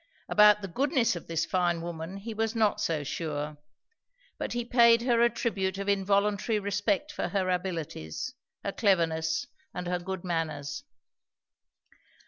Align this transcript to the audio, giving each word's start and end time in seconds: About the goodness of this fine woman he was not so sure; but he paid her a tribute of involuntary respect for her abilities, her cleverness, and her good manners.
About 0.27 0.63
the 0.63 0.67
goodness 0.67 1.15
of 1.15 1.27
this 1.27 1.45
fine 1.45 1.79
woman 1.83 2.17
he 2.17 2.33
was 2.33 2.55
not 2.55 2.81
so 2.81 3.03
sure; 3.03 3.57
but 4.39 4.53
he 4.53 4.65
paid 4.65 5.03
her 5.03 5.21
a 5.21 5.29
tribute 5.29 5.77
of 5.77 5.87
involuntary 5.87 6.57
respect 6.57 7.11
for 7.11 7.27
her 7.27 7.51
abilities, 7.51 8.33
her 8.63 8.71
cleverness, 8.71 9.45
and 9.75 9.85
her 9.85 9.99
good 9.99 10.23
manners. 10.23 10.85